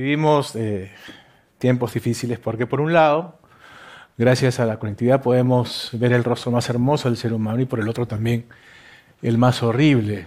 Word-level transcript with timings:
vivimos 0.00 0.56
eh, 0.56 0.90
tiempos 1.58 1.92
difíciles 1.92 2.38
porque 2.38 2.66
por 2.66 2.80
un 2.80 2.94
lado, 2.94 3.38
gracias 4.16 4.58
a 4.58 4.64
la 4.64 4.78
conectividad 4.78 5.20
podemos 5.20 5.90
ver 5.92 6.14
el 6.14 6.24
rostro 6.24 6.50
más 6.50 6.70
hermoso 6.70 7.08
del 7.08 7.18
ser 7.18 7.34
humano 7.34 7.60
y 7.60 7.66
por 7.66 7.80
el 7.80 7.88
otro 7.88 8.06
también 8.06 8.46
el 9.20 9.36
más 9.36 9.62
horrible, 9.62 10.26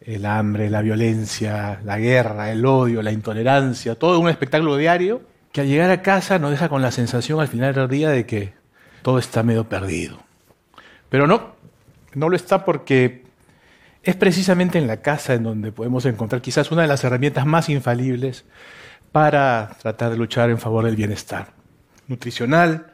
el 0.00 0.24
hambre, 0.24 0.70
la 0.70 0.80
violencia, 0.80 1.80
la 1.84 1.98
guerra, 1.98 2.50
el 2.50 2.64
odio, 2.64 3.02
la 3.02 3.12
intolerancia, 3.12 3.94
todo 3.94 4.18
un 4.18 4.30
espectáculo 4.30 4.76
diario 4.76 5.20
que 5.52 5.60
al 5.60 5.66
llegar 5.66 5.90
a 5.90 6.00
casa 6.00 6.38
nos 6.38 6.50
deja 6.50 6.70
con 6.70 6.80
la 6.80 6.90
sensación 6.90 7.40
al 7.40 7.48
final 7.48 7.74
del 7.74 7.88
día 7.88 8.08
de 8.08 8.24
que 8.24 8.54
todo 9.02 9.18
está 9.18 9.42
medio 9.42 9.64
perdido. 9.68 10.18
Pero 11.10 11.26
no, 11.26 11.52
no 12.14 12.30
lo 12.30 12.36
está 12.36 12.64
porque 12.64 13.27
es 14.02 14.16
precisamente 14.16 14.78
en 14.78 14.86
la 14.86 15.02
casa 15.02 15.34
en 15.34 15.42
donde 15.42 15.72
podemos 15.72 16.04
encontrar 16.06 16.40
quizás 16.40 16.70
una 16.70 16.82
de 16.82 16.88
las 16.88 17.04
herramientas 17.04 17.46
más 17.46 17.68
infalibles 17.68 18.44
para 19.12 19.76
tratar 19.80 20.10
de 20.10 20.16
luchar 20.16 20.50
en 20.50 20.58
favor 20.58 20.84
del 20.84 20.96
bienestar 20.96 21.52
nutricional, 22.06 22.92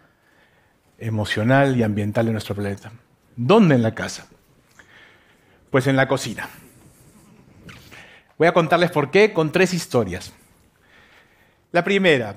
emocional 0.99 1.77
y 1.77 1.83
ambiental 1.83 2.27
de 2.27 2.33
nuestro 2.33 2.55
planeta. 2.55 2.93
¿Dónde 3.37 3.75
en 3.75 3.83
la 3.83 3.95
casa? 3.95 4.27
Pues 5.71 5.87
en 5.87 5.97
la 5.97 6.09
cocina. 6.09 6.49
Voy 8.37 8.49
a 8.49 8.53
contarles 8.53 8.91
por 8.91 9.11
qué 9.11 9.33
con 9.33 9.53
tres 9.53 9.73
historias. 9.73 10.33
La 11.73 11.85
primera, 11.85 12.37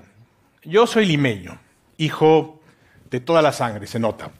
yo 0.63 0.87
soy 0.87 1.05
limeño, 1.05 1.59
hijo 1.97 2.61
de 3.09 3.19
toda 3.19 3.41
la 3.41 3.51
sangre, 3.51 3.87
se 3.87 3.99
nota. 3.99 4.31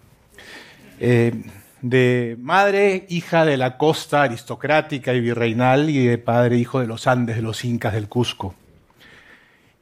Eh, 1.00 1.34
de 1.82 2.36
madre, 2.40 3.06
hija 3.10 3.46
de 3.46 3.58
la 3.58 3.78
costa 3.78 4.24
aristocrática 4.24 5.14
y 5.14 5.20
virreinal, 5.20 5.90
y 5.90 6.06
de 6.06 6.18
padre, 6.18 6.58
hijo 6.58 6.80
de 6.80 6.88
los 6.88 7.08
Andes, 7.08 7.36
de 7.36 7.42
los 7.42 7.64
incas 7.66 7.94
del 7.94 8.10
Cusco. 8.10 8.56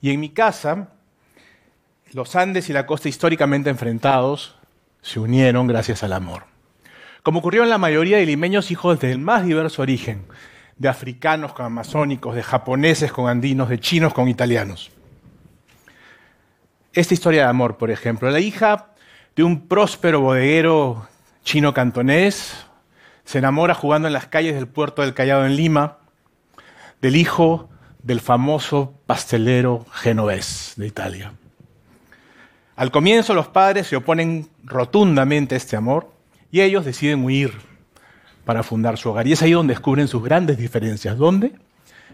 Y 0.02 0.12
en 0.12 0.20
mi 0.20 0.30
casa, 0.30 0.90
los 2.12 2.36
Andes 2.36 2.70
y 2.70 2.74
la 2.74 2.86
costa 2.86 3.10
históricamente 3.10 3.70
enfrentados 3.70 4.56
se 5.02 5.20
unieron 5.20 5.68
gracias 5.68 6.04
al 6.04 6.14
amor. 6.14 6.44
Como 7.24 7.40
ocurrió 7.40 7.64
en 7.64 7.70
la 7.70 7.78
mayoría 7.78 8.18
de 8.18 8.26
limeños 8.26 8.72
hijos 8.72 9.00
del 9.00 9.18
más 9.18 9.46
diverso 9.46 9.82
origen, 9.82 10.26
de 10.78 10.90
africanos 10.90 11.54
con 11.54 11.66
amazónicos, 11.66 12.36
de 12.36 12.44
japoneses 12.44 13.12
con 13.12 13.30
andinos, 13.30 13.70
de 13.70 13.80
chinos 13.80 14.14
con 14.14 14.28
italianos. 14.28 14.92
Esta 16.94 17.14
historia 17.14 17.44
de 17.44 17.50
amor, 17.50 17.78
por 17.78 17.92
ejemplo, 17.92 18.30
la 18.30 18.40
hija 18.40 18.88
de 19.36 19.44
un 19.44 19.68
próspero 19.68 20.22
bodeguero 20.22 21.08
chino 21.46 21.74
cantonés 21.74 22.66
se 23.24 23.38
enamora 23.38 23.76
jugando 23.76 24.08
en 24.08 24.14
las 24.14 24.28
calles 24.28 24.56
del 24.56 24.68
puerto 24.68 25.04
del 25.04 25.14
Callao 25.14 25.46
en 25.46 25.56
Lima 25.56 26.00
del 27.02 27.16
hijo 27.16 27.70
del 28.02 28.20
famoso 28.20 29.00
pastelero 29.06 29.86
genovés 29.94 30.74
de 30.76 30.88
Italia. 30.88 31.34
Al 32.76 32.92
comienzo 32.92 33.34
los 33.34 33.48
padres 33.48 33.88
se 33.88 33.96
oponen 33.96 34.50
rotundamente 34.64 35.56
a 35.56 35.58
este 35.58 35.78
amor 35.78 36.12
y 36.52 36.62
ellos 36.62 36.84
deciden 36.84 37.24
huir 37.24 37.54
para 38.44 38.64
fundar 38.64 38.98
su 38.98 39.10
hogar. 39.10 39.28
Y 39.28 39.34
es 39.34 39.42
ahí 39.42 39.52
donde 39.52 39.74
descubren 39.74 40.08
sus 40.08 40.24
grandes 40.24 40.58
diferencias. 40.58 41.18
¿Dónde? 41.18 41.54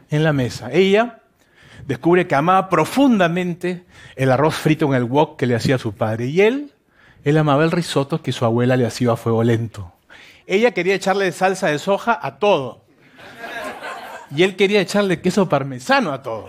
En 0.10 0.24
la 0.24 0.34
mesa. 0.34 0.72
Ella 0.72 1.22
descubre 1.88 2.28
que 2.28 2.36
amaba 2.36 2.70
profundamente 2.70 3.86
el 4.16 4.32
arroz 4.32 4.56
frito 4.56 4.86
en 4.88 4.94
el 4.94 5.06
wok 5.06 5.38
que 5.38 5.46
le 5.46 5.56
hacía 5.56 5.78
su 5.78 5.94
padre. 5.94 6.28
Y 6.28 6.42
él, 6.42 6.72
él 7.24 7.38
amaba 7.38 7.64
el 7.64 7.72
risotto 7.72 8.22
que 8.22 8.32
su 8.32 8.46
abuela 8.46 8.78
le 8.78 8.86
hacía 8.86 9.12
a 9.12 9.16
fuego 9.16 9.44
lento. 9.44 9.94
Ella 10.48 10.72
quería 10.72 10.96
echarle 10.96 11.32
salsa 11.32 11.68
de 11.68 11.80
soja 11.80 12.20
a 12.22 12.40
todo. 12.40 12.82
Y 14.36 14.44
él 14.44 14.56
quería 14.56 14.82
echarle 14.82 15.22
queso 15.22 15.48
parmesano 15.50 16.12
a 16.14 16.22
todo. 16.22 16.48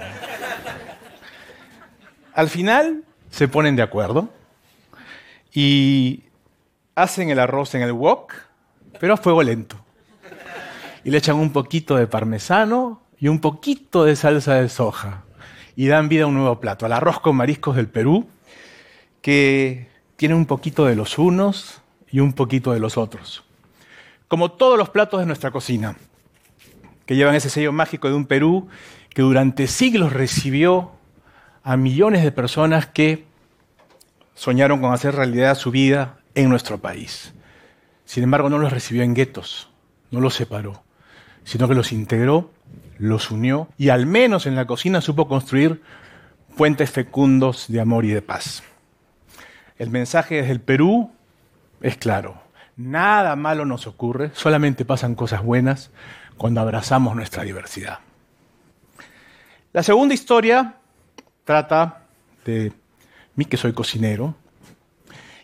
Al 2.35 2.49
final 2.49 3.05
se 3.31 3.49
ponen 3.49 3.77
de 3.77 3.83
acuerdo 3.83 4.29
y 5.53 6.23
hacen 6.95 7.31
el 7.31 7.39
arroz 7.39 7.75
en 7.75 7.83
el 7.83 7.93
wok 7.93 8.33
pero 9.03 9.15
a 9.15 9.17
fuego 9.17 9.43
lento. 9.43 9.85
Y 11.03 11.11
le 11.11 11.19
echan 11.19 11.35
un 11.35 11.53
poquito 11.53 11.97
de 11.97 12.07
parmesano 12.07 13.03
y 13.19 13.27
un 13.27 13.41
poquito 13.41 14.05
de 14.05 14.15
salsa 14.15 14.55
de 14.55 14.69
soja. 14.69 15.25
Y 15.75 15.89
dan 15.89 16.09
vida 16.09 16.23
a 16.23 16.27
un 16.29 16.35
nuevo 16.35 16.61
plato, 16.61 16.87
al 16.87 16.93
arroz 16.93 17.19
con 17.19 17.35
mariscos 17.35 17.75
del 17.75 17.89
Perú, 17.89 18.29
que 19.21 19.89
tiene 20.23 20.37
un 20.37 20.47
poquito 20.47 20.85
de 20.85 20.95
los 20.95 21.19
unos 21.19 21.81
y 22.09 22.21
un 22.21 22.33
poquito 22.33 22.73
de 22.73 22.79
los 22.79 22.97
otros. 22.97 23.43
Como 24.29 24.53
todos 24.53 24.79
los 24.79 24.89
platos 24.89 25.19
de 25.19 25.27
nuestra 25.27 25.51
cocina, 25.51 25.97
que 27.07 27.17
llevan 27.17 27.35
ese 27.35 27.51
sello 27.51 27.73
mágico 27.73 28.07
de 28.07 28.15
un 28.15 28.27
Perú 28.27 28.69
que 29.09 29.23
durante 29.23 29.67
siglos 29.67 30.13
recibió 30.13 30.93
a 31.65 31.77
millones 31.77 32.23
de 32.23 32.31
personas 32.31 32.87
que 32.87 33.25
soñaron 34.37 34.81
con 34.81 34.93
hacer 34.93 35.17
realidad 35.17 35.57
su 35.57 35.73
vida 35.73 36.21
en 36.37 36.49
nuestro 36.51 36.79
país. 36.79 37.35
Sin 38.05 38.23
embargo, 38.23 38.49
no 38.49 38.59
los 38.59 38.73
recibió 38.73 39.03
en 39.03 39.15
guetos, 39.15 39.71
no 40.13 40.21
los 40.21 40.35
separó, 40.35 40.85
sino 41.43 41.67
que 41.67 41.75
los 41.75 41.91
integró, 41.91 42.53
los 42.97 43.33
unió 43.33 43.67
y 43.77 43.89
al 43.89 44.07
menos 44.07 44.47
en 44.47 44.55
la 44.55 44.69
cocina 44.69 45.01
supo 45.01 45.27
construir 45.27 45.83
puentes 46.57 46.93
fecundos 46.93 47.67
de 47.67 47.81
amor 47.81 48.05
y 48.05 48.11
de 48.11 48.23
paz. 48.23 48.63
El 49.83 49.91
mensaje 49.91 50.37
desde 50.37 50.53
el 50.53 50.61
Perú 50.61 51.11
es 51.81 51.97
claro. 51.97 52.41
Nada 52.77 53.35
malo 53.35 53.65
nos 53.67 53.89
ocurre, 53.89 54.31
solamente 54.33 54.85
pasan 54.85 55.17
cosas 55.17 55.43
buenas 55.43 55.91
cuando 56.37 56.61
abrazamos 56.61 57.17
nuestra 57.17 57.43
diversidad. 57.43 57.99
La 59.73 59.83
segunda 59.83 60.15
historia 60.15 60.77
trata 61.43 62.05
de 62.45 62.73
mí 63.35 63.45
que 63.45 63.57
soy 63.57 63.73
cocinero 63.73 64.37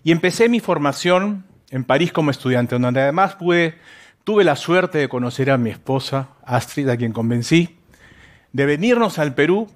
y 0.04 0.12
empecé 0.12 0.48
mi 0.48 0.60
formación 0.60 1.44
en 1.70 1.82
París 1.82 2.12
como 2.12 2.30
estudiante, 2.30 2.78
donde 2.78 3.00
además 3.00 3.38
tuve 3.38 4.44
la 4.44 4.54
suerte 4.54 4.98
de 4.98 5.08
conocer 5.08 5.50
a 5.50 5.58
mi 5.58 5.70
esposa, 5.70 6.28
Astrid, 6.44 6.88
a 6.90 6.96
quien 6.96 7.12
convencí, 7.12 7.76
de 8.52 8.66
venirnos 8.66 9.18
al 9.18 9.34
Perú 9.34 9.66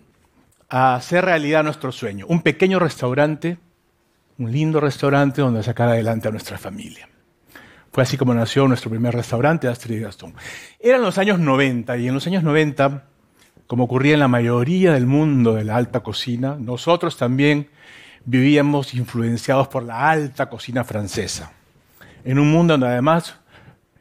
a 0.69 0.95
hacer 0.95 1.25
realidad 1.25 1.65
nuestro 1.65 1.91
sueño. 1.91 2.27
Un 2.29 2.43
pequeño 2.43 2.79
restaurante, 2.79 3.59
un 4.39 4.51
lindo 4.51 4.81
restaurante 4.81 5.41
donde 5.41 5.63
sacar 5.63 5.89
adelante 5.89 6.29
a 6.29 6.31
nuestra 6.31 6.59
familia. 6.59 7.09
Fue 7.93 8.03
así 8.03 8.17
como 8.17 8.33
nació 8.33 8.67
nuestro 8.69 8.91
primer 8.91 9.15
restaurante, 9.15 9.69
Astrid 9.69 10.03
Gastón. 10.03 10.35
Eran 10.81 11.03
los 11.03 11.19
años 11.19 11.39
90 11.39 11.99
y 11.99 12.09
en 12.09 12.15
los 12.15 12.27
años 12.27 12.43
90, 12.43 13.05
como 13.67 13.85
ocurría 13.85 14.15
en 14.15 14.21
la 14.21 14.29
mayoría 14.29 14.93
del 14.93 15.07
mundo 15.07 15.55
de 15.55 15.65
la 15.65 15.77
alta 15.77 16.01
cocina, 16.01 16.57
nosotros 16.59 17.17
también 17.17 17.69
vivíamos 18.25 18.95
influenciados 18.95 19.69
por 19.69 19.83
la 19.83 20.11
alta 20.11 20.49
cocina 20.49 20.85
francesa 20.85 21.53
en 22.25 22.39
un 22.39 22.51
mundo 22.51 22.75
donde 22.75 22.89
además 22.89 23.37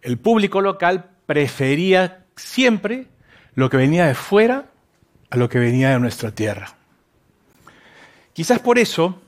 el 0.01 0.17
público 0.17 0.61
local 0.61 1.09
prefería 1.25 2.25
siempre 2.35 3.07
lo 3.55 3.69
que 3.69 3.77
venía 3.77 4.05
de 4.05 4.15
fuera 4.15 4.65
a 5.29 5.37
lo 5.37 5.49
que 5.49 5.59
venía 5.59 5.89
de 5.89 5.99
nuestra 5.99 6.31
tierra. 6.31 6.75
Quizás 8.33 8.59
por 8.59 8.79
eso, 8.79 9.21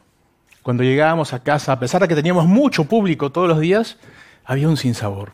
cuando 0.64 0.84
llegábamos 0.84 1.34
a 1.34 1.44
casa, 1.44 1.74
a 1.74 1.80
pesar 1.80 2.02
de 2.02 2.08
que 2.08 2.16
teníamos 2.16 2.48
mucho 2.48 2.86
público 2.86 3.32
todos 3.32 3.48
los 3.48 3.60
días, 3.60 3.98
había 4.44 4.68
un 4.68 4.78
sinsabor. 4.78 5.34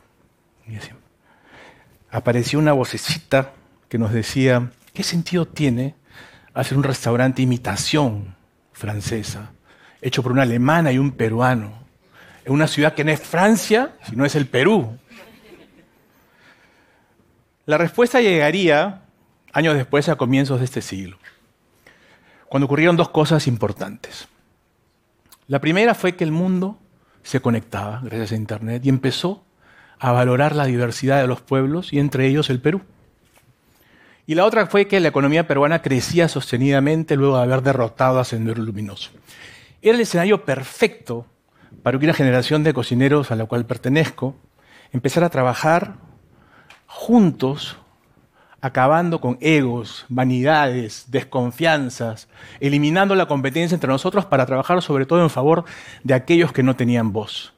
Apareció 2.12 2.60
una 2.60 2.74
vocecita 2.74 3.54
que 3.88 3.98
nos 3.98 4.12
decía, 4.12 4.72
¿qué 4.94 5.04
sentido 5.04 5.46
tiene 5.46 5.96
hacer 6.54 6.78
un 6.78 6.84
restaurante 6.84 7.42
imitación 7.42 8.36
francesa, 8.74 9.52
hecho 10.02 10.22
por 10.22 10.32
una 10.32 10.42
alemana 10.42 10.92
y 10.92 10.98
un 10.98 11.12
peruano? 11.12 11.80
en 12.50 12.54
una 12.54 12.68
ciudad 12.68 12.96
que 12.96 13.04
no 13.04 13.12
es 13.12 13.22
Francia, 13.22 13.92
sino 14.10 14.26
es 14.26 14.36
el 14.36 14.48
Perú. 14.48 14.98
La 17.68 17.78
respuesta 17.78 18.22
llegaría 18.22 19.04
años 19.54 19.76
después, 19.76 20.10
a 20.10 20.16
comienzos 20.16 20.60
de 20.60 20.66
este 20.66 20.82
siglo, 20.82 21.20
cuando 22.48 22.66
ocurrieron 22.66 22.98
dos 22.98 23.10
cosas 23.10 23.46
importantes. 23.46 24.28
La 25.50 25.60
primera 25.60 25.96
fue 25.96 26.16
que 26.16 26.24
el 26.24 26.32
mundo 26.32 26.78
se 27.24 27.42
conectaba 27.42 28.02
gracias 28.04 28.34
a 28.34 28.36
Internet 28.36 28.86
y 28.86 28.90
empezó 28.90 29.44
a 29.98 30.12
valorar 30.12 30.56
la 30.56 30.66
diversidad 30.66 31.20
de 31.20 31.28
los 31.28 31.42
pueblos 31.42 31.92
y 31.92 31.98
entre 31.98 32.28
ellos 32.28 32.52
el 32.52 32.62
Perú. 32.62 32.84
Y 34.28 34.36
la 34.36 34.46
otra 34.46 34.68
fue 34.68 34.88
que 34.88 35.00
la 35.00 35.08
economía 35.08 35.48
peruana 35.48 35.82
crecía 35.82 36.28
sostenidamente 36.28 37.16
luego 37.16 37.38
de 37.38 37.44
haber 37.46 37.64
derrotado 37.64 38.20
a 38.20 38.26
Sendero 38.26 38.62
Luminoso. 38.62 39.10
Era 39.82 39.96
el 39.96 40.02
escenario 40.02 40.46
perfecto 40.46 41.26
para 41.82 41.98
que 41.98 42.06
una 42.06 42.14
generación 42.14 42.64
de 42.64 42.76
cocineros 42.76 43.32
a 43.32 43.36
la 43.36 43.46
cual 43.46 43.66
pertenezco 43.66 44.36
empezara 44.92 45.26
a 45.26 45.32
trabajar 45.32 45.96
juntos, 46.86 47.76
acabando 48.62 49.22
con 49.22 49.38
egos, 49.42 50.06
vanidades, 50.10 51.06
desconfianzas, 51.08 52.28
eliminando 52.60 53.16
la 53.16 53.28
competencia 53.28 53.76
entre 53.76 53.90
nosotros 53.90 54.26
para 54.26 54.46
trabajar 54.46 54.82
sobre 54.82 55.06
todo 55.06 55.22
en 55.22 55.30
favor 55.30 55.66
de 56.04 56.14
aquellos 56.14 56.52
que 56.52 56.64
no 56.64 56.76
tenían 56.76 57.14
voz. 57.14 57.54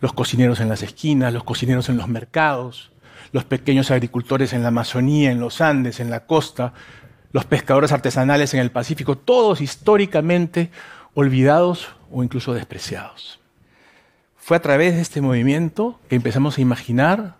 Los 0.00 0.12
cocineros 0.12 0.60
en 0.60 0.68
las 0.68 0.82
esquinas, 0.82 1.32
los 1.32 1.44
cocineros 1.44 1.88
en 1.88 1.96
los 1.96 2.08
mercados, 2.08 2.92
los 3.32 3.44
pequeños 3.44 3.90
agricultores 3.90 4.52
en 4.52 4.62
la 4.62 4.68
Amazonía, 4.68 5.30
en 5.30 5.40
los 5.40 5.60
Andes, 5.60 6.00
en 6.00 6.10
la 6.10 6.26
costa, 6.26 6.74
los 7.32 7.44
pescadores 7.44 7.90
artesanales 7.90 8.54
en 8.54 8.60
el 8.60 8.70
Pacífico, 8.70 9.16
todos 9.16 9.60
históricamente 9.60 10.70
olvidados 11.14 11.88
o 12.12 12.22
incluso 12.22 12.54
despreciados. 12.54 13.40
Fue 14.36 14.56
a 14.56 14.62
través 14.62 14.94
de 14.94 15.00
este 15.00 15.20
movimiento 15.20 15.98
que 16.08 16.16
empezamos 16.16 16.58
a 16.58 16.60
imaginar 16.60 17.36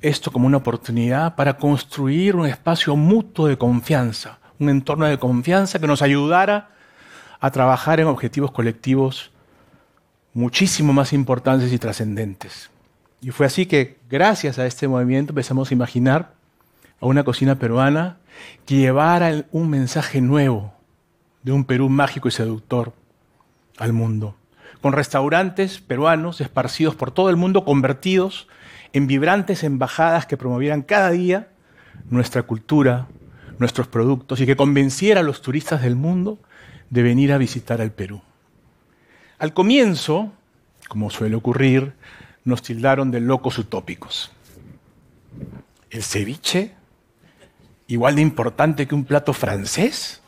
esto 0.00 0.30
como 0.30 0.46
una 0.46 0.58
oportunidad 0.58 1.34
para 1.34 1.56
construir 1.56 2.36
un 2.36 2.46
espacio 2.46 2.96
mutuo 2.96 3.46
de 3.46 3.58
confianza, 3.58 4.38
un 4.58 4.68
entorno 4.70 5.06
de 5.06 5.18
confianza 5.18 5.78
que 5.78 5.86
nos 5.86 6.02
ayudara 6.02 6.70
a 7.40 7.50
trabajar 7.50 8.00
en 8.00 8.06
objetivos 8.06 8.50
colectivos 8.50 9.30
muchísimo 10.34 10.92
más 10.92 11.12
importantes 11.12 11.72
y 11.72 11.78
trascendentes. 11.78 12.70
Y 13.20 13.30
fue 13.30 13.46
así 13.46 13.66
que, 13.66 13.98
gracias 14.08 14.58
a 14.58 14.66
este 14.66 14.86
movimiento, 14.86 15.32
empezamos 15.32 15.70
a 15.70 15.74
imaginar 15.74 16.32
a 17.00 17.06
una 17.06 17.24
cocina 17.24 17.56
peruana 17.56 18.18
que 18.66 18.76
llevara 18.76 19.44
un 19.50 19.68
mensaje 19.68 20.20
nuevo 20.20 20.72
de 21.42 21.52
un 21.52 21.64
Perú 21.64 21.88
mágico 21.88 22.28
y 22.28 22.32
seductor 22.32 22.92
al 23.78 23.92
mundo, 23.92 24.36
con 24.80 24.92
restaurantes 24.92 25.80
peruanos 25.80 26.40
esparcidos 26.40 26.94
por 26.94 27.10
todo 27.10 27.30
el 27.30 27.36
mundo, 27.36 27.64
convertidos 27.64 28.48
en 28.92 29.06
vibrantes 29.06 29.64
embajadas 29.64 30.26
que 30.26 30.36
promovieran 30.36 30.82
cada 30.82 31.10
día 31.10 31.48
nuestra 32.10 32.42
cultura, 32.42 33.08
nuestros 33.58 33.88
productos 33.88 34.40
y 34.40 34.46
que 34.46 34.56
convenciera 34.56 35.20
a 35.20 35.24
los 35.24 35.42
turistas 35.42 35.82
del 35.82 35.96
mundo 35.96 36.38
de 36.90 37.02
venir 37.02 37.32
a 37.32 37.38
visitar 37.38 37.80
al 37.80 37.92
Perú. 37.92 38.22
Al 39.38 39.52
comienzo, 39.52 40.32
como 40.88 41.10
suele 41.10 41.36
ocurrir, 41.36 41.92
nos 42.44 42.62
tildaron 42.62 43.10
de 43.10 43.20
locos 43.20 43.58
utópicos. 43.58 44.30
¿El 45.90 46.02
ceviche? 46.02 46.74
¿Igual 47.86 48.16
de 48.16 48.22
importante 48.22 48.86
que 48.86 48.94
un 48.94 49.04
plato 49.04 49.32
francés? 49.32 50.22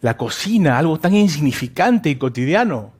¿La 0.00 0.16
cocina, 0.16 0.78
algo 0.78 0.98
tan 0.98 1.14
insignificante 1.14 2.10
y 2.10 2.16
cotidiano, 2.16 2.92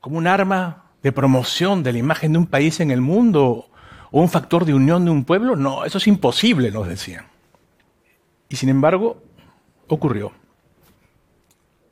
como 0.00 0.18
un 0.18 0.26
arma 0.26 0.81
de 1.02 1.12
promoción 1.12 1.82
de 1.82 1.92
la 1.92 1.98
imagen 1.98 2.32
de 2.32 2.38
un 2.38 2.46
país 2.46 2.80
en 2.80 2.90
el 2.90 3.00
mundo 3.00 3.68
o 4.10 4.20
un 4.20 4.28
factor 4.28 4.64
de 4.64 4.74
unión 4.74 5.04
de 5.04 5.10
un 5.10 5.24
pueblo? 5.24 5.56
No, 5.56 5.84
eso 5.84 5.98
es 5.98 6.06
imposible, 6.06 6.70
nos 6.70 6.88
decían. 6.88 7.26
Y 8.48 8.56
sin 8.56 8.68
embargo, 8.68 9.22
ocurrió. 9.88 10.32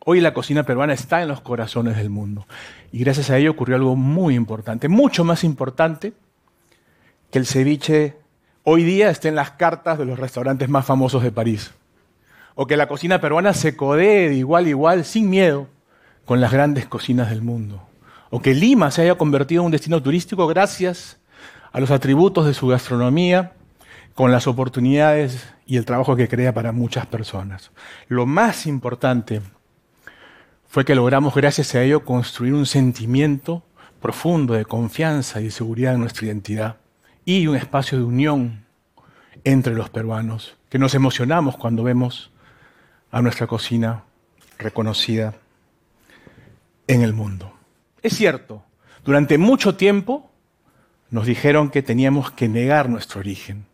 Hoy 0.04 0.20
la 0.20 0.32
cocina 0.32 0.62
peruana 0.62 0.94
está 0.94 1.22
en 1.22 1.28
los 1.28 1.40
corazones 1.40 1.96
del 1.96 2.10
mundo. 2.10 2.46
Y 2.92 3.00
gracias 3.00 3.30
a 3.30 3.38
ello 3.38 3.50
ocurrió 3.50 3.76
algo 3.76 3.96
muy 3.96 4.34
importante, 4.34 4.88
mucho 4.88 5.24
más 5.24 5.44
importante 5.44 6.12
que 7.30 7.38
el 7.38 7.46
ceviche 7.46 8.16
hoy 8.64 8.82
día 8.82 9.10
esté 9.10 9.28
en 9.28 9.34
las 9.34 9.52
cartas 9.52 9.98
de 9.98 10.04
los 10.04 10.18
restaurantes 10.18 10.68
más 10.68 10.86
famosos 10.86 11.22
de 11.22 11.32
París. 11.32 11.72
O 12.54 12.66
que 12.66 12.76
la 12.76 12.88
cocina 12.88 13.20
peruana 13.20 13.54
se 13.54 13.76
codee 13.76 14.28
de 14.28 14.34
igual 14.34 14.66
a 14.66 14.68
igual, 14.68 15.04
sin 15.04 15.30
miedo, 15.30 15.68
con 16.24 16.40
las 16.40 16.52
grandes 16.52 16.86
cocinas 16.86 17.30
del 17.30 17.42
mundo. 17.42 17.89
O 18.30 18.40
que 18.40 18.54
Lima 18.54 18.90
se 18.90 19.02
haya 19.02 19.16
convertido 19.16 19.62
en 19.62 19.66
un 19.66 19.72
destino 19.72 20.02
turístico 20.02 20.46
gracias 20.46 21.18
a 21.72 21.80
los 21.80 21.90
atributos 21.90 22.46
de 22.46 22.54
su 22.54 22.68
gastronomía, 22.68 23.52
con 24.14 24.32
las 24.32 24.46
oportunidades 24.46 25.48
y 25.66 25.76
el 25.76 25.84
trabajo 25.84 26.16
que 26.16 26.28
crea 26.28 26.52
para 26.52 26.72
muchas 26.72 27.06
personas. 27.06 27.70
Lo 28.08 28.26
más 28.26 28.66
importante 28.66 29.40
fue 30.68 30.84
que 30.84 30.94
logramos, 30.94 31.34
gracias 31.34 31.74
a 31.74 31.82
ello, 31.82 32.04
construir 32.04 32.54
un 32.54 32.66
sentimiento 32.66 33.62
profundo 34.00 34.54
de 34.54 34.64
confianza 34.64 35.40
y 35.40 35.44
de 35.44 35.50
seguridad 35.50 35.94
en 35.94 36.00
nuestra 36.00 36.26
identidad 36.26 36.76
y 37.24 37.46
un 37.46 37.56
espacio 37.56 37.98
de 37.98 38.04
unión 38.04 38.64
entre 39.44 39.74
los 39.74 39.90
peruanos, 39.90 40.56
que 40.68 40.78
nos 40.78 40.94
emocionamos 40.94 41.56
cuando 41.56 41.82
vemos 41.82 42.30
a 43.10 43.22
nuestra 43.22 43.46
cocina 43.46 44.04
reconocida 44.58 45.34
en 46.86 47.02
el 47.02 47.12
mundo. 47.12 47.59
Es 48.02 48.17
cierto, 48.17 48.62
durante 49.05 49.37
mucho 49.38 49.76
tiempo 49.76 50.31
nos 51.11 51.26
dijeron 51.26 51.70
que 51.70 51.82
teníamos 51.82 52.31
que 52.31 52.49
negar 52.49 52.88
nuestro 52.88 53.20
origen, 53.20 53.67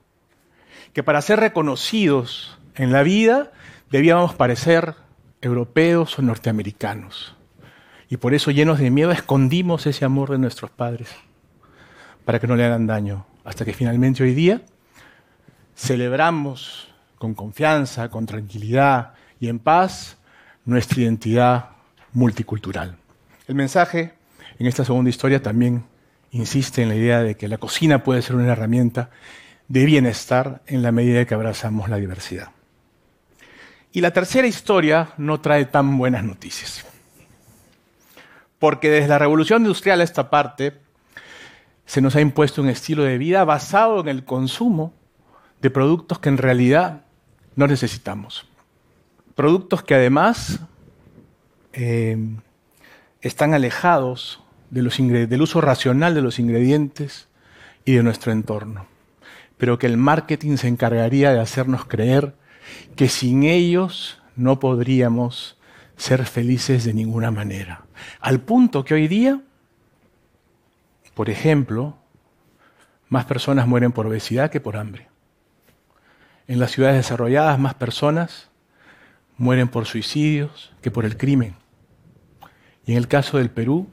que 0.93 1.03
para 1.03 1.23
ser 1.23 1.41
reconocidos 1.41 2.59
en 2.75 2.93
la 2.93 3.03
vida 3.03 3.53
debíamos 3.91 4.35
parecer 4.35 4.95
europeos 5.41 6.19
o 6.19 6.23
norteamericanos. 6.23 7.37
Y 8.09 8.17
por 8.17 8.35
eso, 8.35 8.51
llenos 8.51 8.79
de 8.79 8.91
miedo, 8.91 9.11
escondimos 9.11 9.87
ese 9.87 10.05
amor 10.05 10.31
de 10.31 10.39
nuestros 10.39 10.71
padres, 10.71 11.09
para 12.25 12.41
que 12.41 12.47
no 12.47 12.57
le 12.57 12.65
hagan 12.65 12.87
daño, 12.87 13.27
hasta 13.45 13.65
que 13.65 13.73
finalmente 13.73 14.23
hoy 14.23 14.35
día 14.35 14.63
celebramos 15.77 16.89
con 17.19 17.35
confianza, 17.35 18.09
con 18.09 18.27
tranquilidad 18.27 19.15
y 19.39 19.49
en 19.49 19.59
paz 19.59 20.17
nuestra 20.65 21.03
identidad 21.03 21.71
multicultural. 22.13 22.97
El 23.47 23.55
mensaje 23.55 24.16
en 24.59 24.67
esta 24.67 24.85
segunda 24.85 25.11
historia 25.11 25.43
también 25.43 25.85
insiste 26.31 26.83
en 26.83 26.89
la 26.89 26.95
idea 26.95 27.23
de 27.23 27.37
que 27.37 27.49
la 27.49 27.59
cocina 27.59 28.03
puede 28.03 28.23
ser 28.23 28.37
una 28.37 28.53
herramienta 28.53 29.11
de 29.69 29.85
bienestar 29.85 30.63
en 30.67 30.83
la 30.83 30.93
medida 30.93 31.25
que 31.25 31.35
abrazamos 31.35 31.89
la 31.89 31.97
diversidad. 31.97 32.51
Y 33.93 34.01
la 34.01 34.13
tercera 34.13 34.47
historia 34.47 35.11
no 35.17 35.41
trae 35.41 35.65
tan 35.65 35.97
buenas 35.99 36.25
noticias. 36.25 36.85
Porque 38.59 38.91
desde 38.91 39.09
la 39.09 39.19
revolución 39.19 39.63
industrial 39.63 40.01
a 40.01 40.05
esta 40.05 40.31
parte 40.31 40.75
se 41.87 42.01
nos 42.01 42.17
ha 42.17 42.21
impuesto 42.21 42.63
un 42.63 42.69
estilo 42.69 43.05
de 43.05 43.19
vida 43.19 43.45
basado 43.45 44.01
en 44.01 44.09
el 44.09 44.25
consumo 44.25 44.93
de 45.63 45.71
productos 45.71 46.19
que 46.19 46.29
en 46.29 46.39
realidad 46.39 47.05
no 47.55 47.67
necesitamos. 47.67 48.47
Productos 49.35 49.83
que 49.83 49.95
además 49.95 50.61
eh, 51.73 52.19
están 53.21 53.55
alejados 53.55 54.43
del 54.71 55.43
uso 55.43 55.61
racional 55.61 56.15
de 56.15 56.23
los 56.23 56.39
ingredientes 56.39 57.29
y 57.85 57.95
de 57.95 58.03
nuestro 58.03 58.33
entorno, 58.33 58.87
pero 59.59 59.79
que 59.79 59.87
el 59.87 59.97
marketing 59.97 60.57
se 60.57 60.69
encargaría 60.69 61.33
de 61.33 61.41
hacernos 61.41 61.85
creer 61.85 62.35
que 62.97 63.09
sin 63.09 63.45
ellos 63.45 64.21
no 64.35 64.59
podríamos 64.59 65.57
ser 65.97 66.27
felices 66.27 66.85
de 66.85 66.95
ninguna 66.95 67.31
manera. 67.31 67.85
Al 68.21 68.41
punto 68.41 68.85
que 68.85 68.95
hoy 68.95 69.09
día, 69.09 69.41
por 71.15 71.31
ejemplo, 71.31 71.97
más 73.09 73.25
personas 73.25 73.67
mueren 73.67 73.93
por 73.93 74.07
obesidad 74.07 74.51
que 74.51 74.61
por 74.61 74.77
hambre. 74.77 75.09
En 76.49 76.59
las 76.59 76.73
ciudades 76.73 76.97
desarrolladas 76.97 77.59
más 77.59 77.75
personas 77.75 78.51
mueren 79.39 79.69
por 79.69 79.87
suicidios 79.87 80.73
que 80.83 80.91
por 80.91 81.05
el 81.05 81.17
crimen. 81.17 81.57
Y 82.85 82.93
en 82.93 82.99
el 82.99 83.09
caso 83.09 83.39
del 83.39 83.51
Perú, 83.51 83.89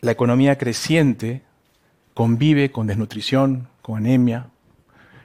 la 0.00 0.12
economía 0.12 0.58
creciente 0.58 1.42
convive 2.14 2.70
con 2.70 2.86
desnutrición, 2.86 3.68
con 3.82 3.98
anemia, 3.98 4.46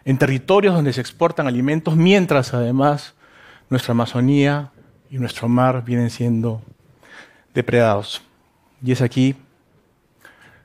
en 0.06 0.18
territorios 0.18 0.76
donde 0.76 0.94
se 0.94 1.02
exportan 1.02 1.48
alimentos, 1.48 1.96
mientras 1.96 2.54
además 2.54 3.14
nuestra 3.70 3.94
Amazonía 3.94 4.72
y 5.10 5.18
nuestro 5.18 5.48
mar 5.48 5.84
vienen 5.86 6.10
siendo 6.10 6.62
depredados. 7.54 8.22
Y 8.84 8.92
es 8.92 9.02
aquí 9.02 9.36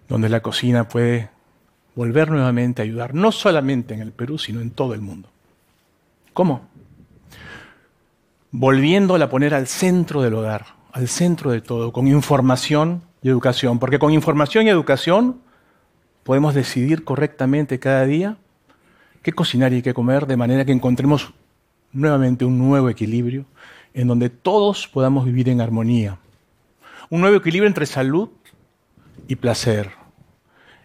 donde 0.08 0.28
la 0.28 0.40
cocina 0.40 0.88
puede 0.88 1.30
volver 1.94 2.30
nuevamente 2.30 2.82
a 2.82 2.84
ayudar, 2.84 3.14
no 3.14 3.32
solamente 3.32 3.94
en 3.94 4.00
el 4.00 4.12
Perú, 4.12 4.38
sino 4.38 4.60
en 4.60 4.70
todo 4.70 4.94
el 4.94 5.00
mundo. 5.00 5.28
¿Cómo? 6.32 6.62
Volviéndola 8.50 9.26
a 9.26 9.30
poner 9.30 9.54
al 9.54 9.66
centro 9.66 10.22
del 10.22 10.34
hogar, 10.34 10.66
al 10.92 11.08
centro 11.08 11.50
de 11.50 11.60
todo, 11.60 11.92
con 11.92 12.08
información 12.08 13.02
y 13.22 13.28
educación. 13.28 13.78
Porque 13.78 13.98
con 13.98 14.12
información 14.12 14.66
y 14.66 14.70
educación 14.70 15.40
podemos 16.22 16.54
decidir 16.54 17.04
correctamente 17.04 17.78
cada 17.78 18.04
día 18.04 18.36
qué 19.22 19.32
cocinar 19.32 19.72
y 19.72 19.82
qué 19.82 19.94
comer, 19.94 20.26
de 20.26 20.36
manera 20.36 20.64
que 20.64 20.72
encontremos 20.72 21.32
nuevamente 21.92 22.44
un 22.44 22.58
nuevo 22.58 22.88
equilibrio 22.88 23.46
en 23.94 24.08
donde 24.08 24.30
todos 24.30 24.86
podamos 24.88 25.24
vivir 25.24 25.48
en 25.48 25.60
armonía. 25.60 26.18
Un 27.10 27.20
nuevo 27.20 27.36
equilibrio 27.36 27.66
entre 27.66 27.86
salud 27.86 28.28
y 29.26 29.36
placer, 29.36 29.90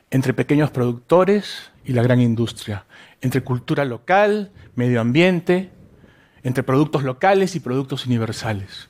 entre 0.09 0.33
pequeños 0.33 0.71
productores 0.71 1.71
y 1.85 1.93
la 1.93 2.03
gran 2.03 2.21
industria, 2.21 2.85
entre 3.21 3.41
cultura 3.41 3.85
local, 3.85 4.51
medio 4.75 5.01
ambiente, 5.01 5.71
entre 6.43 6.63
productos 6.63 7.03
locales 7.03 7.55
y 7.55 7.59
productos 7.59 8.05
universales. 8.05 8.89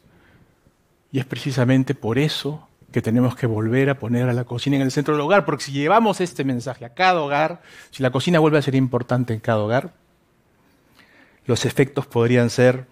Y 1.12 1.20
es 1.20 1.26
precisamente 1.26 1.96
por 1.96 2.18
eso 2.18 2.68
que 2.94 3.02
tenemos 3.02 3.36
que 3.36 3.48
volver 3.48 3.90
a 3.90 4.00
poner 4.00 4.30
a 4.30 4.34
la 4.34 4.46
cocina 4.46 4.78
en 4.78 4.84
el 4.84 4.92
centro 4.92 5.16
del 5.16 5.22
hogar, 5.22 5.44
porque 5.44 5.66
si 5.66 5.72
llevamos 5.74 6.22
este 6.22 6.46
mensaje 6.46 6.86
a 6.86 6.94
cada 6.94 7.22
hogar, 7.22 7.62
si 7.90 8.04
la 8.04 8.12
cocina 8.12 8.40
vuelve 8.40 8.60
a 8.60 8.62
ser 8.62 8.76
importante 8.76 9.34
en 9.34 9.40
cada 9.40 9.60
hogar, 9.60 9.94
los 11.46 11.66
efectos 11.66 12.06
podrían 12.06 12.50
ser 12.50 12.86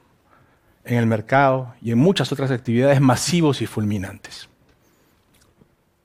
en 0.84 0.98
el 0.98 1.06
mercado 1.06 1.76
y 1.82 1.92
en 1.92 2.00
muchas 2.00 2.32
otras 2.32 2.50
actividades 2.52 3.00
masivos 3.00 3.62
y 3.62 3.68
fulminantes. 3.68 4.50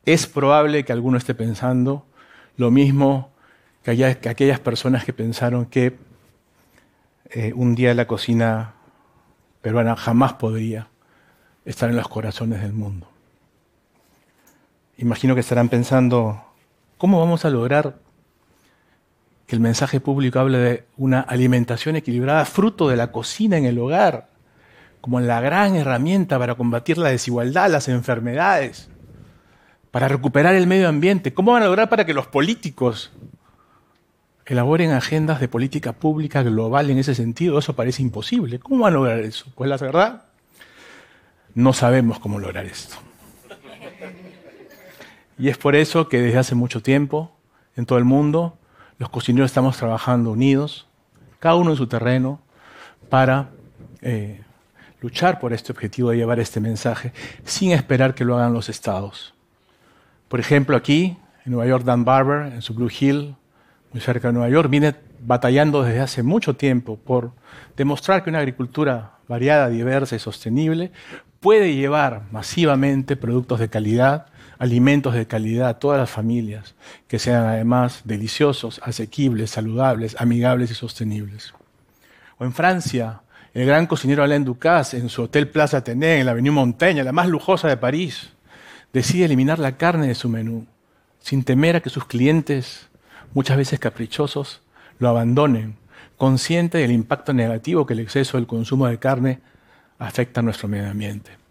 Es 0.05 0.27
probable 0.27 0.85
que 0.85 0.93
alguno 0.93 1.17
esté 1.19 1.35
pensando 1.35 2.07
lo 2.57 2.71
mismo 2.71 3.33
que, 3.83 4.05
aquellas 4.05 4.61
personas 4.61 5.05
que 5.05 5.15
pensaron 5.15 5.67
que 5.67 5.97
eh, 7.31 7.53
un 7.55 7.75
día 7.75 7.95
la 7.95 8.07
cocina 8.07 8.75
peruana 9.63 9.97
jamás 9.97 10.35
podría 10.35 10.89
estar 11.65 11.89
en 11.89 11.97
los 11.97 12.09
corazones 12.09 12.61
del 12.61 12.75
mundo. 12.75 13.16
Imagino 14.99 15.35
que 15.35 15.41
estarán 15.41 15.69
pensando, 15.69 16.43
¿cómo 16.97 17.21
vamos 17.21 17.45
a 17.45 17.51
lograr 17.51 17.99
que 19.47 19.55
el 19.55 19.61
mensaje 19.61 20.01
público 20.01 20.39
hable 20.39 20.59
de 20.59 20.85
una 20.97 21.21
alimentación 21.21 21.97
equilibrada 21.97 22.47
fruto 22.47 22.89
de 22.89 22.97
la 22.97 23.13
cocina 23.13 23.59
en 23.59 23.67
el 23.67 23.79
hogar, 23.79 24.29
como 25.03 25.21
la 25.21 25.41
gran 25.43 25.77
herramienta 25.77 26.39
para 26.39 26.55
combatir 26.55 26.97
la 26.97 27.11
desigualdad, 27.11 27.71
las 27.71 27.89
enfermedades, 27.89 28.89
para 29.91 30.09
recuperar 30.09 30.55
el 30.55 30.67
medio 30.67 30.89
ambiente? 30.89 31.35
¿Cómo 31.35 31.53
van 31.53 31.63
a 31.63 31.67
lograr 31.67 31.91
para 31.91 32.07
que 32.07 32.15
los 32.15 32.27
políticos 32.27 33.13
elaboren 34.47 34.93
agendas 34.93 35.41
de 35.41 35.49
política 35.49 35.93
pública 35.93 36.43
global 36.43 36.89
en 36.89 36.99
ese 36.99 37.15
sentido? 37.15 37.59
Eso 37.59 37.77
parece 37.77 38.01
imposible. 38.01 38.59
¿Cómo 38.59 38.85
van 38.85 38.95
a 38.95 38.97
lograr 38.97 39.21
eso? 39.21 39.45
Pues 39.55 39.69
la 39.69 39.77
verdad, 39.77 40.25
no 41.55 41.75
sabemos 41.75 42.19
cómo 42.19 42.39
lograr 42.39 42.65
esto. 42.65 42.97
Y 45.39 45.49
es 45.49 45.59
por 45.59 45.77
eso 45.77 46.09
que 46.09 46.21
desde 46.21 46.39
hace 46.39 46.55
mucho 46.55 46.83
tiempo, 46.83 47.31
en 47.77 47.87
todo 47.87 47.99
el 47.99 48.05
mundo, 48.05 48.57
los 48.99 49.11
cocineros 49.11 49.51
estamos 49.51 49.77
trabajando 49.77 50.31
unidos, 50.31 50.87
cada 51.39 51.57
uno 51.57 51.73
en 51.73 51.77
su 51.77 51.87
terreno, 51.87 52.41
para 53.11 53.51
eh, 54.01 54.41
luchar 55.01 55.39
por 55.39 55.53
este 55.53 55.73
objetivo 55.73 56.11
de 56.11 56.17
llevar 56.17 56.41
este 56.41 56.61
mensaje 56.61 57.13
sin 57.45 57.73
esperar 57.73 58.15
que 58.15 58.25
lo 58.25 58.37
hagan 58.37 58.55
los 58.55 58.69
estados. 58.69 59.35
Por 60.29 60.41
ejemplo, 60.41 60.77
aquí, 60.77 61.17
en 61.45 61.53
Nueva 61.53 61.69
York, 61.69 61.85
Dan 61.85 62.05
Barber, 62.05 62.53
en 62.53 62.63
su 62.63 62.75
Blue 62.75 62.91
Hill, 62.91 63.37
muy 63.93 64.01
cerca 64.01 64.29
de 64.29 64.35
Nueva 64.35 64.49
York, 64.49 64.71
viene 64.71 64.95
batallando 65.21 65.83
desde 65.83 66.01
hace 66.01 66.23
mucho 66.23 66.57
tiempo 66.57 66.97
por 66.97 67.33
demostrar 67.77 68.25
que 68.25 68.31
una 68.31 68.39
agricultura 68.39 69.13
variada, 69.29 69.69
diversa 69.69 70.17
y 70.17 70.19
sostenible 70.19 70.93
puede 71.41 71.75
llevar 71.75 72.23
masivamente 72.33 73.17
productos 73.17 73.61
de 73.61 73.69
calidad 73.69 74.27
alimentos 74.59 75.15
de 75.15 75.27
calidad 75.27 75.69
a 75.69 75.79
todas 75.79 75.99
las 75.99 76.11
familias, 76.11 76.75
que 77.09 77.19
sean 77.19 77.45
además 77.45 78.03
deliciosos, 78.05 78.81
asequibles, 78.83 79.51
saludables, 79.51 80.17
amigables 80.19 80.71
y 80.71 80.75
sostenibles. 80.75 81.55
O 82.39 82.45
en 82.45 82.53
Francia, 82.53 83.23
el 83.55 83.67
gran 83.67 83.87
cocinero 83.87 84.23
Alain 84.23 84.45
Ducasse, 84.45 84.95
en 84.95 85.09
su 85.09 85.23
Hotel 85.23 85.49
Plaza 85.49 85.79
Athénée, 85.79 86.21
en 86.21 86.27
la 86.27 86.33
Avenue 86.33 86.53
Montaigne, 86.53 87.05
la 87.05 87.13
más 87.13 87.29
lujosa 87.29 87.69
de 87.69 87.77
París, 87.77 88.31
decide 88.93 89.27
eliminar 89.27 89.59
la 89.59 89.77
carne 89.77 90.09
de 90.09 90.15
su 90.15 90.29
menú, 90.29 90.67
sin 91.21 91.45
temer 91.45 91.77
a 91.77 91.81
que 91.81 91.91
sus 91.91 92.05
clientes, 92.05 92.89
muchas 93.35 93.57
veces 93.57 93.79
caprichosos, 93.79 94.63
lo 94.99 95.09
abandonen, 95.09 95.77
consciente 96.17 96.79
del 96.79 96.93
impacto 96.93 97.33
negativo 97.33 97.85
que 97.85 97.93
el 97.95 98.01
exceso 98.01 98.39
del 98.39 98.47
consumo 98.47 98.87
de 98.87 98.99
carne 98.99 99.41
afecta 99.99 100.41
a 100.41 100.43
nuestro 100.43 100.69
medio 100.69 100.91
ambiente 100.91 101.46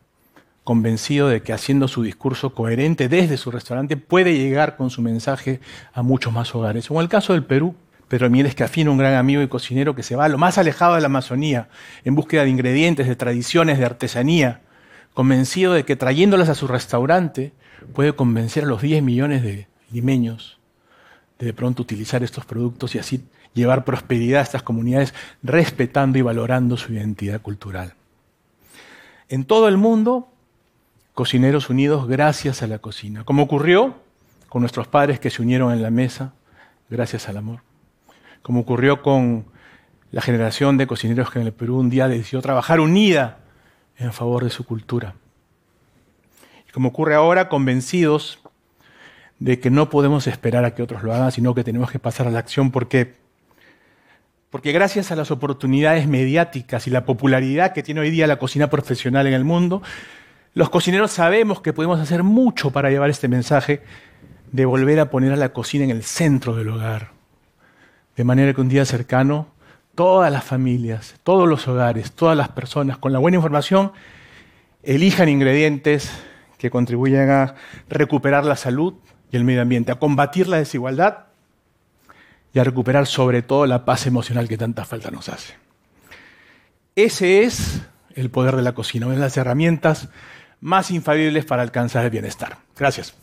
convencido 0.65 1.29
de 1.29 1.43
que 1.43 1.53
haciendo 1.53 1.88
su 1.88 2.01
discurso 2.01 2.53
coherente 2.53 3.07
desde 3.07 3.38
su 3.38 3.51
restaurante 3.51 3.98
puede 3.98 4.36
llegar 4.36 4.75
con 4.75 4.89
su 4.89 5.03
mensaje 5.03 5.62
a 5.93 6.01
muchos 6.01 6.34
más 6.34 6.53
hogares. 6.55 6.88
Como 6.88 7.01
el 7.01 7.07
caso 7.07 7.34
del 7.34 7.45
Perú, 7.45 7.75
Pedro 8.07 8.31
Mieres 8.31 8.55
Cafino, 8.55 8.91
un 8.91 8.98
gran 8.98 9.13
amigo 9.13 9.43
y 9.43 9.48
cocinero 9.48 9.95
que 9.95 10.01
se 10.01 10.15
va 10.15 10.25
a 10.25 10.29
lo 10.29 10.39
más 10.39 10.57
alejado 10.57 10.95
de 10.95 11.01
la 11.01 11.05
Amazonía 11.05 11.69
en 12.03 12.15
búsqueda 12.15 12.43
de 12.43 12.50
ingredientes, 12.50 13.07
de 13.07 13.15
tradiciones, 13.15 13.77
de 13.77 13.86
artesanía, 13.86 14.62
convencido 15.13 15.72
de 15.74 15.86
que 15.86 15.95
trayéndolas 15.95 16.50
a 16.50 16.55
su 16.55 16.67
restaurante 16.67 17.53
puede 17.93 18.13
convencer 18.13 18.63
a 18.63 18.67
los 18.67 18.81
10 18.81 19.03
millones 19.03 19.43
de 19.43 19.67
limeños 19.91 20.60
de 21.38 21.45
de 21.45 21.53
pronto 21.53 21.84
utilizar 21.84 22.24
estos 22.24 22.43
productos 22.45 22.95
y 22.95 23.00
así 23.00 23.24
llevar 23.53 23.86
prosperidad 23.86 24.39
a 24.39 24.43
estas 24.43 24.63
comunidades 24.63 25.13
respetando 25.43 26.17
y 26.17 26.24
valorando 26.24 26.75
su 26.75 26.91
identidad 26.91 27.39
cultural. 27.41 27.93
En 29.29 29.45
todo 29.45 29.67
el 29.67 29.77
mundo 29.77 30.31
cocineros 31.15 31.69
unidos 31.69 32.07
gracias 32.07 32.62
a 32.62 32.67
la 32.67 32.77
cocina, 32.77 33.24
como 33.24 33.43
ocurrió 33.43 33.95
con 34.50 34.62
nuestros 34.62 34.88
padres 34.88 35.19
que 35.19 35.31
se 35.31 35.41
unieron 35.41 35.74
en 35.74 35.81
la 35.81 35.89
mesa 35.89 36.34
gracias 36.89 37.27
al 37.27 37.38
amor, 37.38 37.62
como 38.43 38.60
ocurrió 38.60 39.01
con 39.01 39.45
la 40.12 40.22
generación 40.22 40.77
de 40.77 40.86
cocineros 40.86 41.31
que 41.31 41.39
en 41.39 41.48
el 41.48 41.53
Perú 41.53 41.79
un 41.79 41.89
día 41.89 42.07
decidió 42.07 42.41
trabajar 42.41 42.79
unida 42.79 43.39
en 43.98 44.13
favor 44.13 44.43
de 44.43 44.50
su 44.50 44.65
cultura. 44.65 45.15
Y 46.69 46.72
como 46.72 46.89
ocurre 46.89 47.15
ahora, 47.15 47.50
convencidos 47.50 48.39
de 49.39 49.60
que 49.60 49.69
no 49.69 49.89
podemos 49.89 50.27
esperar 50.27 50.63
a 50.63 50.75
que 50.75 50.84
otros 50.84 51.03
lo 51.03 51.13
hagan, 51.13 51.31
sino 51.31 51.55
que 51.55 51.63
tenemos 51.63 51.91
que 51.91 52.00
pasar 52.00 52.27
a 52.27 52.31
la 52.31 52.39
acción. 52.39 52.72
Porque 52.72 53.15
porque 54.50 54.72
gracias 54.72 55.12
a 55.12 55.17
las 55.17 55.31
oportunidades 55.31 56.07
mediáticas 56.07 56.88
y 56.88 56.89
la 56.89 57.03
popularidad 57.03 57.74
que 57.74 57.84
tiene 57.84 58.00
hoy 58.00 58.10
día 58.10 58.25
la 58.25 58.39
cocina 58.39 58.69
profesional 58.69 59.27
en 59.27 59.34
el 59.34 59.43
mundo, 59.43 59.81
los 60.55 60.69
cocineros 60.69 61.12
sabemos 61.12 61.62
que 61.62 61.74
podemos 61.74 62.00
hacer 62.00 62.24
mucho 62.24 62.71
para 62.71 62.89
llevar 62.89 63.09
este 63.09 63.27
mensaje 63.27 63.83
de 64.53 64.65
volver 64.65 65.01
a 65.01 65.09
poner 65.09 65.33
a 65.33 65.35
la 65.35 65.50
cocina 65.50 65.83
en 65.83 65.91
el 65.91 66.03
centro 66.03 66.55
del 66.55 66.69
hogar. 66.69 67.12
De 68.15 68.24
manera 68.24 68.53
que 68.53 68.62
un 68.62 68.69
día 68.69 68.85
cercano, 68.85 69.50
todas 69.95 70.31
las 70.31 70.45
familias, 70.45 71.15
todos 71.24 71.47
los 71.47 71.67
hogares, 71.67 72.13
todas 72.13 72.38
las 72.38 72.47
personas 72.50 72.97
con 72.97 73.12
la 73.12 73.19
buena 73.19 73.35
información 73.35 73.91
elijan 74.81 75.27
ingredientes 75.27 76.09
que 76.57 76.69
contribuyan 76.69 77.29
a 77.29 77.55
recuperar 77.89 78.45
la 78.45 78.55
salud 78.55 78.93
y 79.31 79.35
el 79.35 79.43
medio 79.43 79.62
ambiente, 79.62 79.91
a 79.91 80.00
combatir 80.00 80.47
la 80.47 80.57
desigualdad 80.57 81.25
y 82.53 82.59
a 82.59 82.63
recuperar 82.63 83.07
sobre 83.07 83.41
todo 83.41 83.65
la 83.65 83.83
paz 83.83 84.07
emocional 84.07 84.47
que 84.47 84.57
tanta 84.57 84.85
falta 84.85 85.12
nos 85.12 85.27
hace. 85.27 85.55
Ese 86.95 87.43
es 87.43 87.81
el 88.13 88.29
poder 88.29 88.55
de 88.55 88.62
la 88.62 88.71
cocina, 88.71 89.07
una 89.07 89.15
de 89.15 89.21
las 89.21 89.35
herramientas 89.35 90.07
más 90.62 90.91
infalibles 90.91 91.45
para 91.45 91.62
alcanzar 91.62 92.05
el 92.05 92.12
bienestar. 92.12 92.57
Gracias. 92.77 93.15